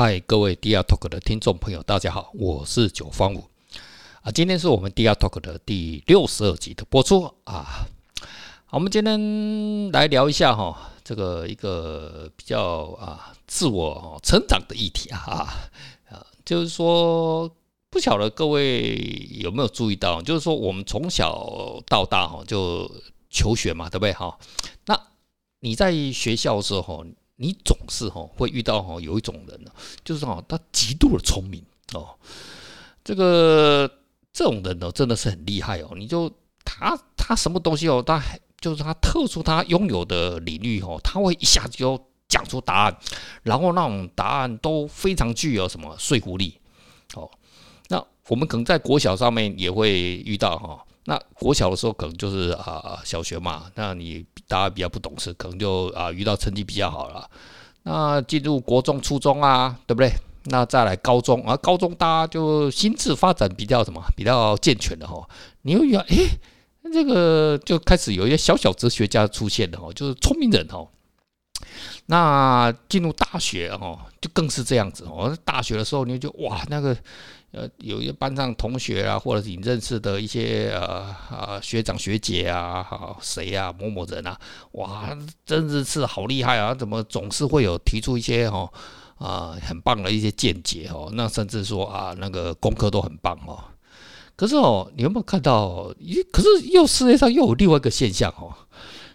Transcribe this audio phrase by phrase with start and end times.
[0.00, 3.42] 嗨，各位 DR Talk 的听众朋友，大家好，我是九方五
[4.22, 4.30] 啊。
[4.30, 7.84] 今天是我们 DR Talk 的第六十二集的播出啊。
[8.70, 15.18] 我们今天来聊一下哈，这个一个比较啊自我成长的议题啊
[16.08, 17.50] 啊，就是说
[17.90, 22.88] 不晓得各位有没有注意到，就是说我们从小到大哈就
[23.30, 24.38] 求学嘛，对不对哈？
[24.86, 25.08] 那
[25.58, 27.04] 你在学校的时候。
[27.40, 29.70] 你总是哈会遇到哈有一种人呢，
[30.04, 31.64] 就是哈他极度的聪明
[31.94, 32.18] 哦，
[33.04, 33.88] 这个
[34.32, 35.90] 这种人呢真的是很厉害哦。
[35.96, 36.28] 你就
[36.64, 38.20] 他他什么东西哦，他
[38.60, 42.98] 就是他特殊他拥有的领域哦，他会一下子就讲出答案，
[43.44, 46.58] 然后那种答案都非常具有什么说服力
[47.14, 47.30] 哦。
[47.86, 50.84] 那我们可能在国小上面也会遇到哈。
[51.04, 57.30] 那国小的时候可能就是啊小学嘛，那你大家比较不懂事，可能就啊遇到成绩比较好了。
[57.82, 60.10] 那进入国中、初中啊，对不对？
[60.44, 65.28] 那再来高中啊，高中大家就心智发展比较什么比较健全的哈。
[65.62, 66.26] 你又遇到诶，
[66.92, 70.88] 这个就开始有一些小小哲学家出现的哈，就是聪明人哈。
[72.06, 75.36] 那进入大学哈，就更是这样子哦。
[75.44, 76.96] 大学的时候你就哇那个。
[77.50, 84.38] 呃，有一些班上同学啊，或者你认识的一些呃啊学长学姐啊，哈谁啊某某人啊，
[84.72, 85.16] 哇，
[85.46, 86.74] 真的是好厉害啊！
[86.74, 88.70] 怎么总是会有提出一些哈
[89.16, 91.08] 啊很棒的一些见解哦？
[91.14, 93.64] 那甚至说啊那个功课都很棒哦。
[94.36, 95.90] 可是哦，你有没有看到？
[96.30, 98.52] 可是又世界上又有另外一个现象哦，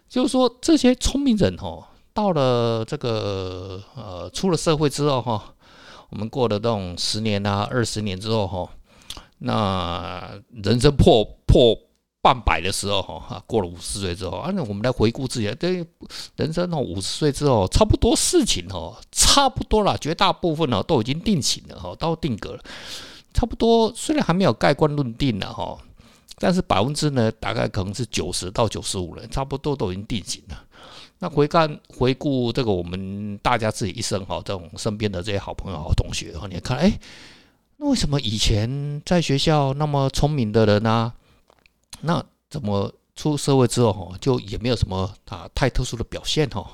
[0.10, 5.54] 就是说这些聪明人哦，到了这个呃出了社会之后哈。
[6.14, 8.70] 我们过了这种十年啊、二十年之后哈，
[9.40, 11.76] 那人生破破
[12.22, 15.84] 半百的时候哈，过了五十岁之后，啊那我们来回顾自己，对
[16.36, 22.64] 人生哦，五十岁之后，差不多事情哦，差不多了，绝大部分哦都已经定型了哈，都定格了，
[23.34, 25.80] 差不多虽然还没有盖棺论定了哈，
[26.38, 30.64] 但是百分之呢，大概可能是九十到九十五了，差不多都已经定型了。
[31.24, 37.00] 那回看回顾这个我们大家自己一生哈，这种身边的这些好朋友、好同学哈，你看哎，
[37.78, 41.14] 那为什么以前在学校那么聪明的人呢？
[42.02, 46.70] 那怎么出社会之后哈，就也没有什么啊太特殊的表现哈？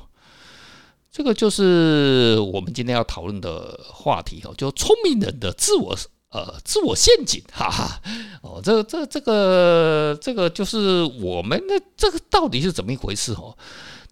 [1.12, 5.96] 这个就是我们今天要讨论的话题哈，就聪明人的自我
[6.32, 8.02] 呃自我陷阱，哈哈
[8.42, 13.56] 哦，这这这个这个就是我们的这个到底是怎么一回事哈？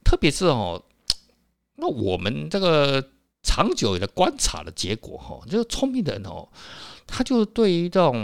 [0.07, 0.81] 特别是哦，
[1.75, 3.05] 那我们这个
[3.43, 6.47] 长久的观察的结果哈，就是聪明的人哦，
[7.05, 8.15] 他就对于这种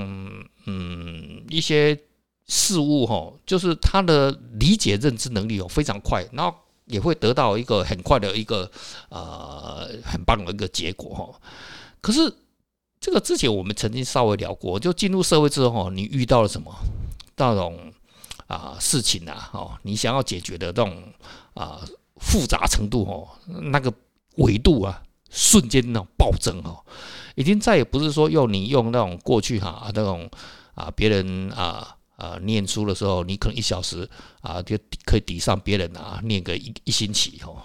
[0.65, 1.99] 嗯一些
[2.47, 8.71] 事物哈，就是他的理解认知能力哦非常快，然后也会得到一个很快的一个
[9.09, 11.41] 呃很棒的一个结果哈。
[11.99, 12.33] 可是
[13.01, 16.73] 这个之前我们曾经稍微聊过，就进入社会之后，你遇到了什么
[17.35, 17.91] 那种
[18.47, 19.49] 啊事情啊？
[19.51, 21.03] 哦，你想要解决的这种。
[21.53, 21.85] 啊，
[22.17, 23.93] 复杂程度哦，那个
[24.37, 26.83] 维度啊，瞬间那种暴增哦，
[27.35, 30.29] 已经再也不是说用你用那种过去哈那种
[30.73, 34.09] 啊别人啊啊念书的时候，你可能一小时
[34.41, 37.61] 啊就可以抵上别人啊念个一一星期哦，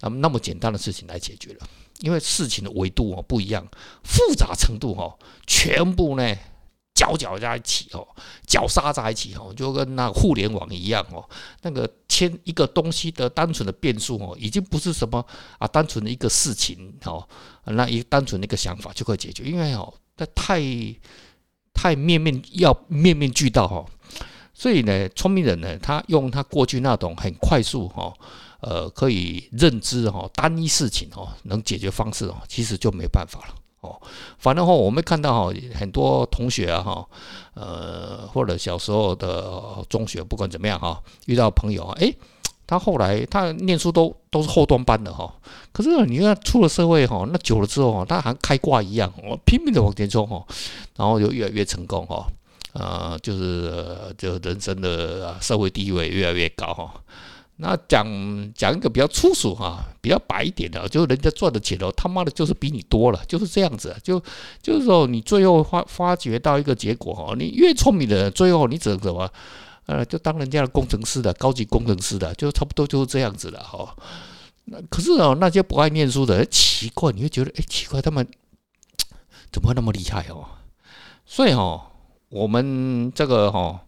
[0.00, 1.66] 那么那么简单的事情来解决了，
[2.00, 3.66] 因为事情的维度哦不一样，
[4.02, 6.36] 复杂程度哦全部呢。
[6.96, 8.08] 搅搅在一起哦，
[8.46, 11.22] 搅沙在一起哦，就跟那互联网一样哦。
[11.60, 15.24] 那个牵一个东西的单纯的变数哦，已经不是什么
[15.58, 17.28] 啊，单纯的一个事情哦，
[17.64, 20.58] 那一单纯的一个想法就可以解决，因为哦，它太
[21.74, 23.84] 太面面要面面俱到哈。
[24.54, 28.10] 所以呢，聪明人呢，他用他过去那种很快速哈，
[28.62, 33.54] 呃，可以认知哈单一事情哦，能解决方式哦，其实就没办法了。
[33.86, 34.00] 哦，
[34.38, 37.06] 反正哈，我们看到哈，很多同学啊哈，
[37.54, 42.14] 呃，或者小时候的中学，不管怎么样哈，遇到朋友啊，诶，
[42.66, 45.32] 他后来他念书都都是后端班的哈，
[45.72, 50.44] 可是你看出了社会哈，那久了之后哈，他还开挂一样，我拼命的往前冲哈，
[50.96, 52.26] 然后就越来越成功哈，
[52.72, 56.92] 呃，就是就人生的社会地位越来越高哈。
[57.58, 58.06] 那讲
[58.54, 63.96] 讲一个比较粗俗哈，比较白一点的，就是人家赚的钱哦，他妈的就是比你多了，就是这样子。
[64.02, 64.22] 就
[64.60, 69.26] 就是说，你最后发发觉到一个结果哈，你越聪明的人，最后你只能什么？
[69.86, 73.96] 呃，就当人家的工程师的，高级工程师的，就差不多就是这样子了哈。
[74.66, 78.26] 那可是哦，那些不爱念书的，奇怪，你会觉得哎，奇怪，他们
[79.50, 80.44] 怎么会那么厉害哦？
[81.24, 81.90] 所以哈，
[82.28, 83.80] 我们这个哈，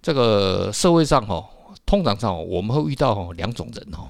[0.00, 1.46] 这个社会上哈。
[1.90, 4.06] 通常上，我们会遇到两种人哦，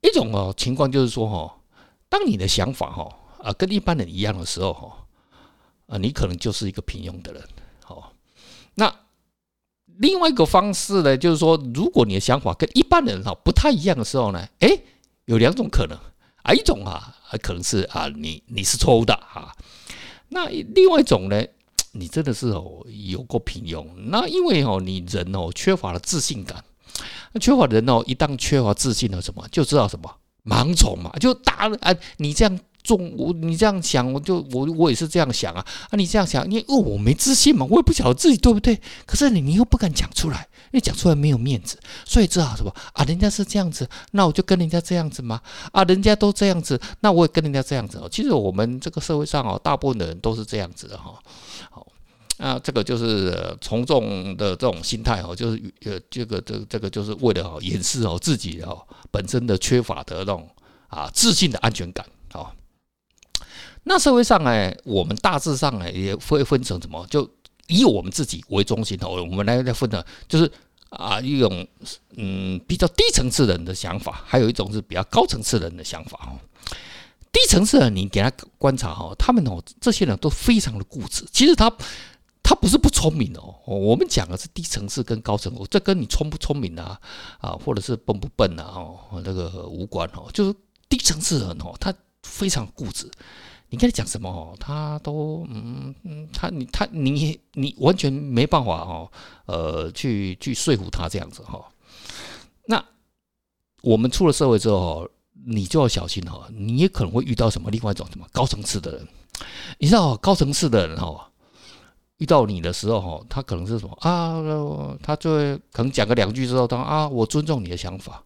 [0.00, 1.56] 一种哦情况就是说哈，
[2.08, 3.12] 当你的想法哈
[3.42, 5.06] 啊，跟一般人一样的时候哈，
[5.88, 7.42] 啊，你可能就是一个平庸的人。
[7.82, 8.12] 好，
[8.76, 8.94] 那
[9.98, 14.78] 另外一个方式呢，就是说，如果你的想法跟一般人哈不太一样的时候呢，哎，
[15.24, 15.98] 有两种可能。
[16.44, 19.52] 啊，一种啊，可能是啊，你你是错误的哈，
[20.28, 21.44] 那另外一种呢，
[21.94, 26.62] 你真的是哦有过平庸，那因为哦你人哦缺乏了自信感，
[27.32, 30.14] 那缺乏人哦一旦缺乏自信了什么，就知道什么？
[30.44, 32.60] 盲从嘛，就大啊你这样。
[32.84, 35.96] 中我你这样想，我就我我也是这样想啊啊！
[35.96, 38.78] 你这样想，你哦我没自信嘛，我也不晓得自己对不对。
[39.06, 43.02] 可是你你又不敢讲出来，你讲出来没有面子，所以只好什么啊？
[43.04, 45.40] 人家是这样子，那我就跟人家这样子嘛
[45.72, 45.82] 啊！
[45.84, 48.06] 人家都这样子，那我也跟人家这样子哦。
[48.08, 51.18] 其实我们这个社会上哦，大部分的人都是这样子的哈。
[51.70, 51.86] 好，
[52.36, 60.46] 那这个就是从众的这种心态哦，就是呃这个这这个就是为了掩饰哦自己哦本身的缺乏的那种
[60.88, 62.52] 啊自信的安全感啊。
[63.84, 67.06] 那社会上呢，我们大致上呢也会分成什么？
[67.08, 67.28] 就
[67.68, 70.50] 以我们自己为中心哦，我们来来分的，就是
[70.90, 71.66] 啊一种
[72.16, 76.40] 嗯比较低层次的人的想法，还有一种是比较高层次的人的想法哦。
[77.30, 81.26] 低层次的，你给他观察哈，他们哦这些人都非常的固执。
[81.32, 81.70] 其实他
[82.42, 86.98] 他不是不聪明哦，我们讲的是低层次跟高层次，这跟你聪不聪明啊
[87.38, 90.54] 啊，或者是笨不笨啊哦那个无关哦，就是
[90.88, 91.92] 低层次的人哦，他
[92.22, 93.10] 非常固执。
[93.74, 99.10] 你跟他讲什么哦，他都嗯嗯，他你他你你完全没办法哦，
[99.46, 101.60] 呃，去去说服他这样子哈。
[102.66, 102.84] 那
[103.82, 105.08] 我们出了社会之后，
[105.44, 109.08] 你就要小心哈，你也可能会遇到什么另外一种什么高层次的人。
[109.78, 111.28] 你知道高层次的人哈，
[112.18, 114.40] 遇到你的时候哈，他可能是什么啊？
[115.02, 118.22] 他就会可能讲个两句之后，他啊，我尊重你的想法。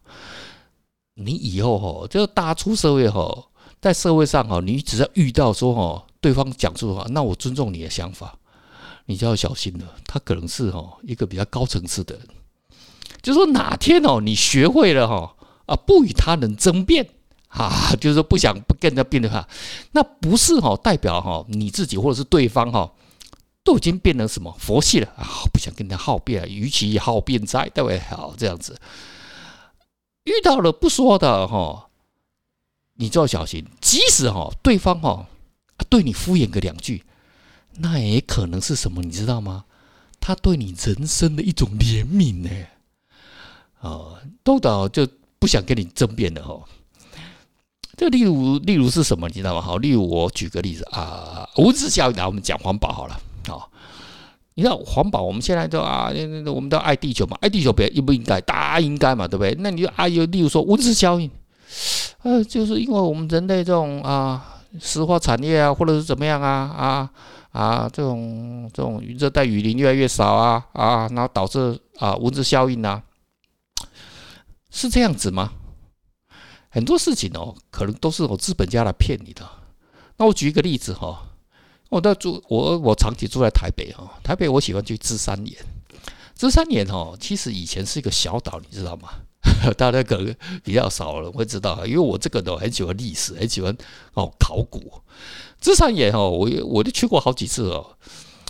[1.15, 3.48] 你以后哈，就大出社会哈。
[3.81, 8.37] 在社会上哈，你只要遇到说哈，对方讲出的话，那我尊重你的想法，
[9.05, 9.85] 你就要小心了。
[10.05, 12.27] 他可能是哈一个比较高层次的人，
[13.21, 15.33] 就说哪天哦，你学会了哈
[15.65, 17.07] 啊，不与他人争辩
[17.47, 19.47] 啊，就是说不想不跟人家辩的话，
[19.93, 22.91] 那不是哈代表哈你自己或者是对方哈
[23.63, 25.23] 都已经变成什么佛系了啊，
[25.53, 27.97] 不想跟人家好辩，与其好辩哉，对不对？
[27.99, 28.77] 好这样子，
[30.25, 31.85] 遇到了不说的哈。
[33.01, 35.25] 你就要小心，即使哈对方哈
[35.89, 37.01] 对你敷衍个两句，
[37.77, 39.63] 那也可能是什么，你知道吗？
[40.19, 42.49] 他对你人生的一种怜悯呢。
[43.79, 45.07] 哦，都导就
[45.39, 46.61] 不想跟你争辩了哈。
[47.95, 49.61] 这例如例如是什么，你知道吗？
[49.61, 53.13] 好，例如我举个例子啊，温室效应，来我们讲环保好了
[53.47, 53.63] 啊。
[54.55, 56.11] 你知道环保，我们现在都啊，
[56.53, 58.41] 我们都爱地球嘛，爱地球别应不应该？
[58.41, 59.55] 大家应该嘛，对不对？
[59.59, 61.31] 那你就啊，又例如说温室效应。
[62.23, 67.09] 呃，就是因为我们人类这种啊，石化产业啊，或者是怎么样啊啊
[67.51, 73.01] 啊，这种这种热带雨林越来越少啊啊，然后导致啊温室效应啊，
[74.69, 75.53] 是这样子吗？
[76.69, 79.47] 很多事情哦，可能都是我资本家来骗你的。
[80.17, 81.23] 那我举一个例子哈，
[81.89, 85.55] 我在住我我长期住在台北哈，台北我喜欢去芝山岩，
[86.35, 89.09] 芝山岩哦，其实以前是一个小岛，你知道吗？
[89.77, 93.75] 大家可能比较少人会知道，因为我这个都很喜欢历史，很喜欢
[94.13, 95.01] 哦考古。
[95.61, 97.95] 芝山岩哦，我我都去过好几次哦。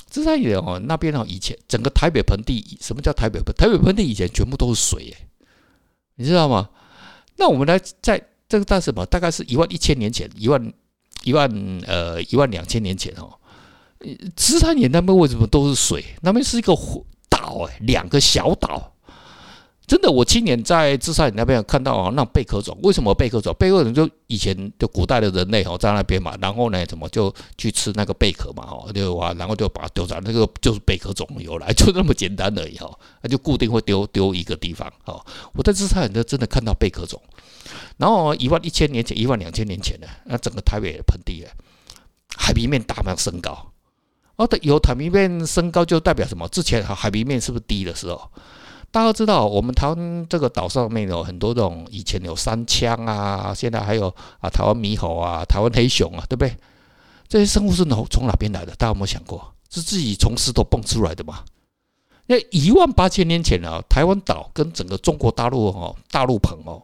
[0.09, 3.53] 芝山岩哦，那边哦，以前整个台北盆地，什么叫台北盆？
[3.55, 5.15] 台北盆地以前全部都是水，
[6.15, 6.69] 你知道吗？
[7.37, 9.05] 那我们来在这个大什么？
[9.05, 10.73] 大概是一万一千年前，一万
[11.23, 11.49] 一万
[11.85, 13.35] 呃一万两千年前哦。
[14.35, 16.03] 芝山岩那边为什么都是水？
[16.21, 16.75] 那边是一个
[17.29, 18.95] 岛哎，两个小岛。
[19.89, 22.77] 真的，我亲眼在芝山那边看到啊，那贝壳种。
[22.83, 23.51] 为什么贝壳种？
[23.57, 28.63] 贝壳种就以前的古代的人类哦，在那边嘛，然后呢，怎么就去吃那个贝壳嘛？
[28.69, 32.87] 哦，就啊，然后就把它丢在那个，就是贝壳种由来，就那么简单而已哈。
[33.23, 35.19] 那就固定会丢丢一个地方哦。
[35.53, 37.19] 我在芝山就真的看到贝壳种，
[37.97, 41.49] 然后一万一千年前，一万两千年前呢，那整个台北盆地啊，
[42.37, 43.71] 海平面大量升高。
[44.35, 46.47] 哦，对，有海平面升高就代表什么？
[46.49, 48.31] 之前海平面是不是低的时候？
[48.91, 54.07] 大家知道，我们台湾这个岛上面有很多这种以前有山羌啊，现在还有
[54.39, 56.55] 啊台湾猕猴啊、台湾黑熊啊，对不对？
[57.27, 58.73] 这些生物是从从哪边来的？
[58.75, 59.53] 大家有没有想过？
[59.69, 61.43] 是自己从石头蹦出来的吗？
[62.25, 66.81] 那一万八千年前啊，台湾岛跟整个中国大陆哦，大陆棚哦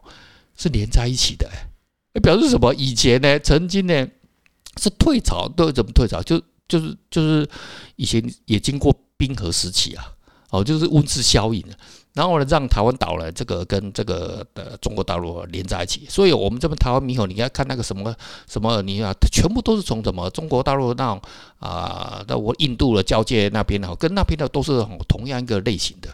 [0.56, 1.50] 是连在一起的，
[2.14, 2.72] 哎，表示什么？
[2.74, 4.08] 以前呢，曾经呢
[4.80, 6.22] 是退潮，都怎么退潮？
[6.22, 7.48] 就就是就是
[7.96, 10.04] 以前也经过冰河时期啊。
[10.50, 11.64] 哦，就是温室效应。
[12.14, 16.06] 然后呢，让台湾岛呢，这个跟这个的中国大陆连在一起。
[16.08, 18.14] 所以，我们这边台湾猕猴，你要看那个什么
[18.48, 21.20] 什么，你啊，全部都是从什么中国大陆那
[21.58, 26.08] 啊，那我印度的交界那边哈，跟那边的都是同样一个类型的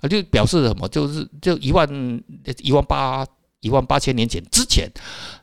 [0.00, 0.88] 啊，就表示什么？
[0.88, 1.86] 就是就一万
[2.62, 3.26] 一万八
[3.60, 4.90] 一万八千年前之前，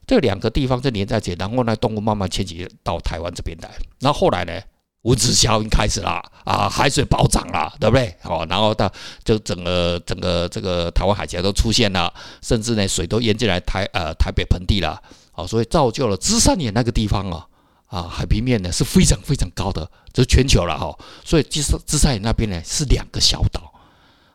[0.07, 3.69] 这两个地方是连在一起，然后呢，动物慢慢迁徙到台湾这边来，
[3.99, 4.59] 然后后来呢？
[5.03, 8.13] 温室效应开始了啊，海水暴涨了，对不对？
[8.23, 8.91] 哦，然后到
[9.23, 15.01] 就整个整个这个台湾海峡都出现了，甚至呢水都淹进来台呃台北盆地了，
[15.35, 17.47] 哦，所以造就了芝山岩那个地方啊
[17.85, 20.93] 啊海平面呢是非常非常高的，这是全球了哈。
[21.23, 23.73] 所以芝山芝山岩那边呢是两个小岛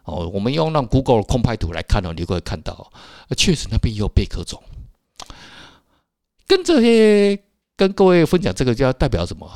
[0.04, 2.90] 哦，我们用那 Google 空拍图来看哦，你会看到，
[3.37, 4.62] 确实那边也有贝壳种。
[6.47, 7.38] 跟这些
[7.76, 9.50] 跟各位分享这个，就要代表什么？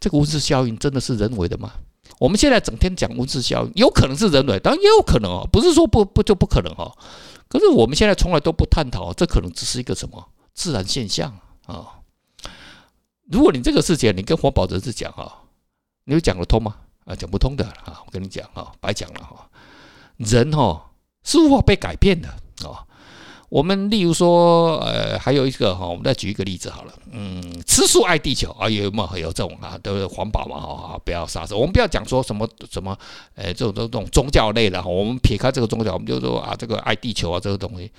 [0.00, 1.72] 这个温室效应真的是人为的吗？
[2.18, 6.90] 我们现在整天讲温室效应，有可能是人为，当然也有可能哦，不是说不不就不可能哦。
[7.48, 12.00] 可是我们现在从来都不探讨，这可能只是一个什么自然现象啊？
[13.30, 15.42] 如果你这个事情你跟环保人士讲哈，
[16.04, 16.76] 你会讲得通吗？
[17.04, 18.02] 啊，讲不通的啊！
[18.06, 19.48] 我跟你讲哈，白讲了哈。
[20.16, 20.90] 人哈
[21.24, 22.28] 是无法被改变的。
[23.50, 31.58] 我们例如说，呃，还有一个哈，我们再举一个例子好了，嗯，吃素爱地球啊，有没有有这种啊，都是环保嘛，哈，不要杀生。
[31.58, 32.96] 我们不要讲说什么什么，
[33.34, 37.90] 呃，这种这种宗教类的哈，我们撇开这个宗教，我们就说啊，这个爱地球啊，这个东西，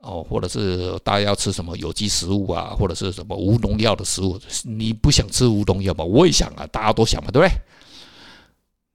[0.00, 6.02] 哦，或者是大家要吃什么有机食物啊，或者是什么无农药的食物，你不想吃无农药吗？
[6.02, 7.54] 我也想啊，大家都想嘛，对不对？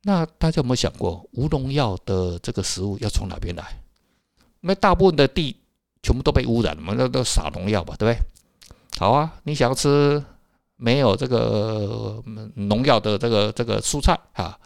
[0.01, 3.63] 那大家有没有想过，无农药的这个食物要从哪边来？
[4.61, 5.55] 那大部分的地。
[6.07, 6.93] 全部都被污染了嘛？
[6.97, 8.17] 那都撒农药吧，对不对？
[8.97, 10.23] 好啊，你想要吃
[10.77, 12.23] 没有这个
[12.55, 14.57] 农药的这个这个蔬菜啊？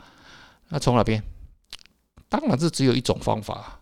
[0.69, 1.23] 那从哪边？
[2.29, 3.79] 当然是只有一种方法，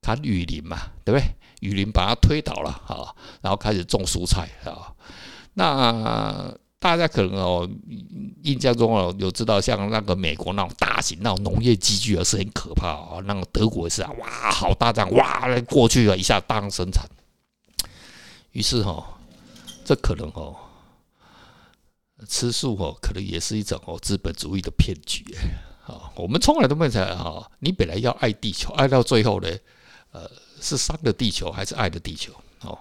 [0.00, 1.28] 砍雨林嘛，对不对？
[1.60, 4.94] 雨林把它推倒了啊，然后开始种蔬菜啊。
[5.52, 7.66] 那大家可能哦，
[8.42, 13.20] 印象中哦，有知道像那个美国那种大型那种农业机具啊，是很可怕啊。
[13.24, 17.08] 那个德国也是啊，哇，好大张，哇，过去了一下大量生产。
[18.52, 19.02] 于是哈，
[19.82, 20.54] 这可能哦，
[22.28, 25.24] 吃素哦，可能也是一种哦资本主义的骗局。
[25.86, 29.48] 啊，我们从来都没想哈，你本来要爱地球，爱到最后呢，
[30.12, 32.34] 呃，是伤了地球还是爱的地球？
[32.60, 32.78] 哦。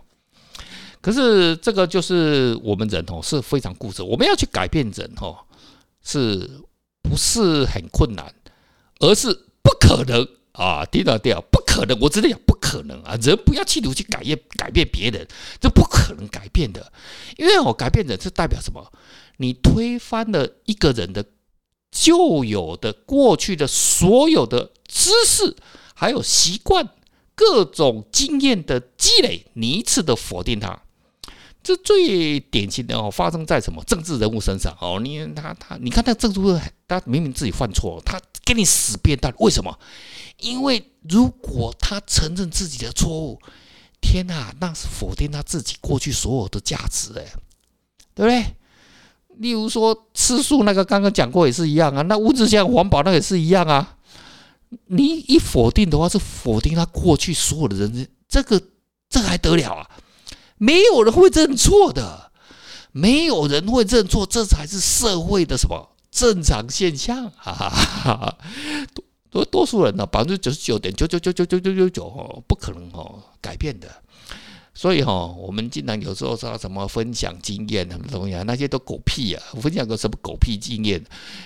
[1.04, 5.36] 可是这个就是我们人哦是非常固执，我们要去改变人哦，
[6.02, 6.50] 是
[7.02, 8.34] 不是很困难，
[9.02, 10.86] 而是不可能啊！
[10.86, 11.44] 听到没有？
[11.52, 13.18] 不可能，我真的讲不可能啊！
[13.22, 15.28] 人不要企图去改变改变别人，
[15.60, 16.94] 这不可能改变的，
[17.36, 18.90] 因为我改变人，是代表什么？
[19.40, 21.26] 你推翻了一个人的
[21.92, 25.54] 旧有的过去的所有的知识，
[25.94, 26.88] 还有习惯、
[27.36, 30.80] 各种经验的积累，你一次的否定他。
[31.64, 35.00] 这最典型的哦，发生在什么政治人物身上哦？
[35.00, 39.80] 你他他，你看那政治人物，他明明自己犯错，他给你死辩断，为什么？
[40.40, 43.40] 因为如果他承认自己的错误，
[44.02, 47.26] 天哪，那是否定他自己过去所有的价值哎，
[48.14, 48.46] 对不对？
[49.38, 52.02] 例如说吃素那个，刚刚讲过也是一样啊。
[52.04, 53.98] 那物质像环保那个也是一样啊。
[54.88, 58.62] 你一否定的话，是否定他过去所有的人生，这个
[59.10, 59.90] 这还得了啊？
[60.64, 62.32] 没有人会认错的，
[62.94, 67.30] 没有人会认错，这才是社会的什么正常现象？
[67.36, 68.38] 哈哈哈
[69.30, 73.90] 多多数人呢，百分之九十九点九九九九九九九九，不可能哦改变的。
[74.74, 79.44] 所以哈，我们经常有时候说什么分享经验什么东西啊，那些都狗屁啊！
[79.62, 81.04] 分享个什么狗屁经验？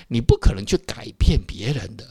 [0.09, 2.05] 你不可能去改变别人的，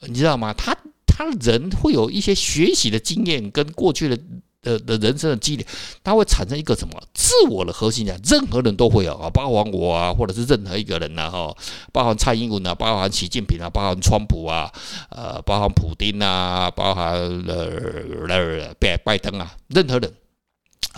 [0.00, 0.52] 你知道吗？
[0.52, 0.76] 他
[1.06, 4.18] 他人会有一些学习的经验跟过去的。
[4.62, 5.66] 的的人生的积累，
[6.04, 8.16] 它会产生一个什么自我的核心啊？
[8.24, 11.56] 任何人都会有啊，包含我啊，或者是任何一个人呐，哈，
[11.92, 14.70] 包含蔡英文啊，包含习近平啊，包含川普啊，
[15.10, 17.14] 呃，包含普丁啊，包含
[17.48, 20.12] 呃拜拜登啊，任何人，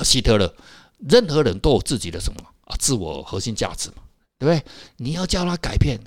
[0.02, 0.52] 希特勒，
[0.99, 4.02] 任何人都有自己的什么啊，自我核心价值嘛，
[4.38, 4.64] 对不对？
[4.97, 6.00] 你要叫他改变，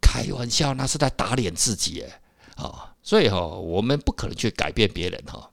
[0.00, 2.20] 开玩笑，那是在打脸自己哎，
[2.62, 5.48] 啊，所以哈，我们不可能去改变别人哈。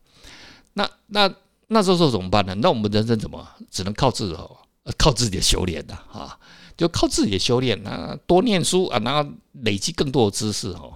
[0.80, 1.34] 那那
[1.68, 2.56] 那时候怎么办呢？
[2.56, 4.38] 那我们人生怎么只能靠自己，
[4.98, 6.38] 靠自己的修炼的啊？
[6.78, 9.30] 就靠自己的修炼啊，多念书啊，然后
[9.64, 10.90] 累积更多的知识哈。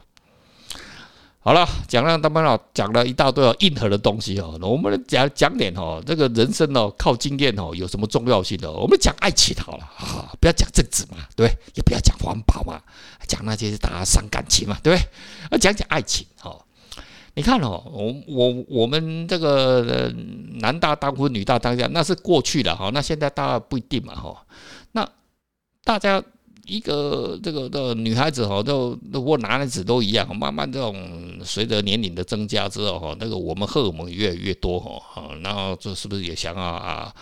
[1.39, 4.57] 好了，讲了他们哦，讲了一大堆哦，硬核的东西哦。
[4.61, 8.71] 我们讲讲点哦，这个人生哦，靠经验哦，有什么重要性的？
[8.71, 11.57] 我们讲爱情好了啊，不要讲政治嘛，对不对？
[11.75, 12.81] 也不要讲环保嘛，
[13.27, 15.05] 讲那些大家伤感情嘛，对不对？
[15.49, 16.63] 啊，讲讲爱情哦。
[17.35, 20.13] 你看哦，我我我们这个
[20.59, 22.89] 男大当婚，女大当嫁，那是过去的哈。
[22.93, 24.45] 那现在大家不一定嘛哈。
[24.91, 25.09] 那
[25.83, 26.23] 大家。
[26.65, 30.95] 一个这个的女孩子哈，都如果男孩子都一样，慢慢这种
[31.43, 35.01] 随着年龄的增加之后哈，那个我们荷尔蒙越来越多哈，
[35.41, 37.13] 然后这是不是也想啊啊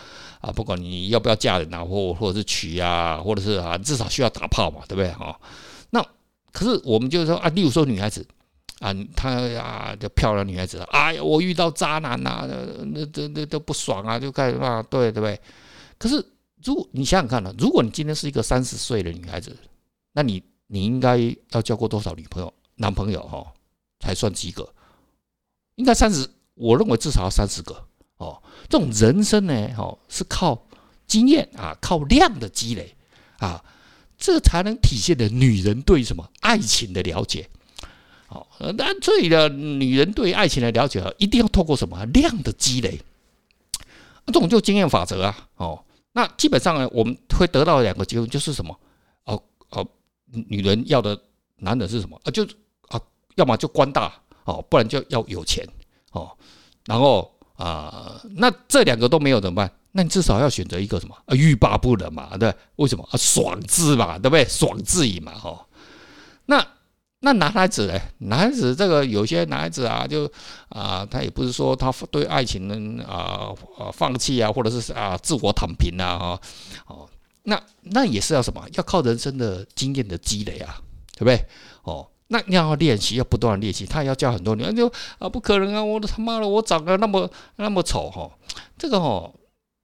[0.42, 0.52] 啊？
[0.52, 5.36] 不管你要不要嫁人啊，或或者是娶啊，或者是啊，至少需要打炮嘛，对不对哈？
[5.90, 6.06] 那
[6.52, 8.24] 可是我们就是说啊，例如说女孩子
[8.82, 15.40] 啊，她啊，就漂亮女孩子，哎呀，我遇到渣男呐，那那那都不爽啊，就开始啊，对对不对？
[15.98, 16.26] 可是。
[16.64, 19.58] 如果你想想看呢，如果你今天是一个三十岁的女孩子，
[20.12, 21.18] 那你你应该
[21.54, 23.44] 要交过多少女朋友、男朋友哈，
[24.00, 24.72] 才算及格？
[25.74, 27.84] 应该三十，我认为至少要三十个
[28.18, 28.40] 哦。
[28.70, 30.68] 这种人生呢，哦，是靠
[31.08, 32.96] 经验啊，靠量的积累
[33.40, 33.66] 啊，
[34.16, 37.50] 这才能体现的女人对什么爱情的了解。
[38.32, 38.48] 哦，
[38.78, 42.98] 那这里的女人对爱情的了解，一定要透过什么量的积累？
[44.28, 45.84] 这种就经验法则啊，哦。
[46.14, 48.74] 那基本上呢，我们会得到两个结论，就是什么？
[49.26, 49.86] 哦哦，
[50.32, 51.20] 女人要的
[51.58, 52.18] 男人是什么？
[52.24, 52.46] 啊，就
[52.88, 52.98] 啊，
[53.36, 54.14] 要么就官大
[54.46, 55.68] 哦，不然就要有钱
[56.14, 56.32] 哦。
[56.86, 59.70] 然后啊，那这两个都没有怎么办？
[59.92, 61.14] 那你至少要选择一个什么？
[61.26, 62.54] 啊，欲罢不能嘛，对？
[62.78, 63.06] 为什么？
[63.12, 64.46] 啊，爽字嘛，对不对？
[64.46, 65.68] 爽字瘾嘛，哈。
[66.46, 66.66] 那。
[67.24, 68.00] 那男孩子呢？
[68.18, 70.30] 男孩子这个有些男孩子啊，就
[70.70, 76.42] 啊，他也不是说他对爱情呢啊啊放弃啊，或者是啊自我躺平啊，哈
[76.88, 77.10] 哦，
[77.44, 78.68] 那那也是要什么？
[78.74, 80.82] 要靠人生的经验的积累啊，
[81.14, 81.40] 对不对？
[81.84, 85.84] 哦，那你要练习，要不断练习，他也要教很多女人，就啊不可能啊！
[85.84, 88.32] 我的他妈的，我长得那么那么丑哈，
[88.80, 89.32] 这个哦，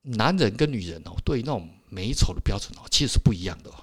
[0.01, 3.75] 男人跟女人哦，对那种美丑的标准哦，其实是不一样的哦。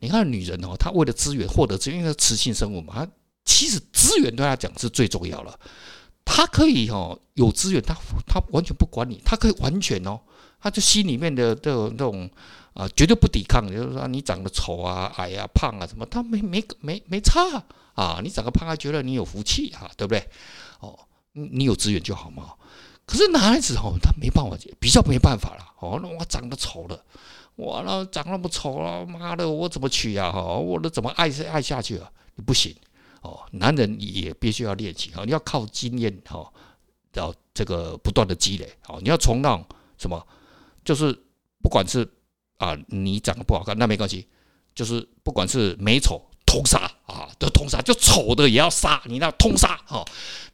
[0.00, 3.08] 你看女人哦，她为了资源获得资源，因为雌性生物嘛，她
[3.44, 5.58] 其实资源对她讲是最重要了。
[6.24, 7.94] 她可以哦有资源，她
[8.26, 10.20] 她完全不管你，她可以完全哦，
[10.60, 12.28] 她就心里面的这种这种
[12.74, 17.62] 啊，绝对不抵抗，就是说你长得丑啊、矮啊、胖啊什么，她没没没没差
[17.94, 18.20] 啊。
[18.22, 20.28] 你长得胖她觉得你有福气啊，对不对？
[20.80, 20.98] 哦，
[21.32, 22.54] 你有资源就好嘛。
[23.06, 25.74] 可是男孩子哦，他没办法，比较没办法了。
[25.78, 27.04] 哦，那我长得丑了。
[27.56, 30.32] 我那长那么丑了，妈的，我怎么娶呀？
[30.32, 32.10] 哈，我都怎么爱是爱下去啊？
[32.34, 32.74] 你不行
[33.22, 36.52] 哦，男人也必须要练习啊，你要靠经验哈，
[37.12, 38.98] 要这个不断的积累哦。
[39.00, 39.56] 你要从那
[39.98, 40.26] 什么，
[40.84, 41.16] 就是
[41.62, 42.08] 不管是
[42.58, 44.26] 啊，你长得不好看那没关系，
[44.74, 50.04] 就是不管是美丑通杀啊，都通杀，就丑的也要杀，你那通杀哈。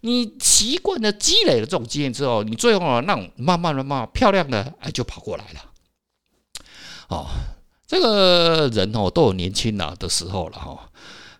[0.02, 5.69] 你习惯了积累了这种经验之后，你最后啊，那种慢慢的、慢慢漂亮的哎就跑过来了。
[7.10, 7.26] 哦，
[7.86, 10.88] 这个人哦都有年轻了的时候了哈，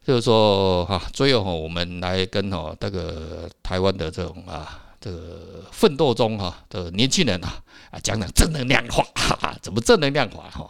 [0.04, 10.68] 就是说哈，最后，我们来跟哈这个台湾的这种啊这个奋斗中哈的年轻人啊啊讲讲正能量话，哈哈，怎么正能量话哈？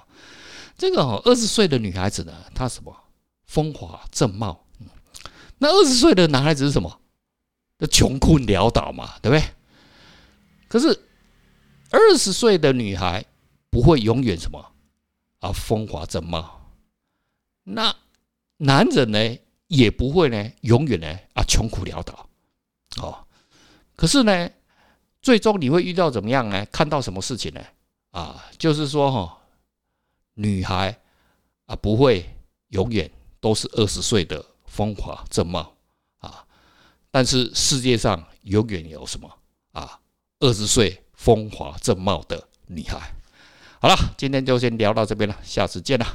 [0.76, 2.94] 这个哈二十岁的女孩子呢，她什么
[3.46, 4.66] 风华正茂，
[5.56, 7.00] 那二十岁的男孩子是什么？
[7.78, 9.42] 那穷困潦倒嘛，对不对？
[10.68, 10.88] 可是
[11.90, 13.24] 二十岁的女孩
[13.70, 14.62] 不会永远什么？
[15.40, 16.70] 啊，风华正茂，
[17.64, 17.94] 那
[18.58, 22.28] 男人呢也不会呢，永远呢啊穷苦潦倒，
[22.98, 23.26] 哦，
[23.96, 24.50] 可是呢，
[25.22, 26.66] 最终你会遇到怎么样呢？
[26.66, 27.64] 看到什么事情呢？
[28.10, 29.38] 啊，就是说哈，
[30.34, 31.00] 女孩
[31.66, 32.28] 啊不会
[32.68, 35.74] 永远都是二十岁的风华正茂
[36.18, 36.44] 啊，
[37.10, 39.38] 但是世界上永远有什么
[39.72, 40.00] 啊
[40.40, 43.10] 二十岁风华正茂的女孩。
[43.82, 46.06] 好了，今天就先聊到这边了，下次见了。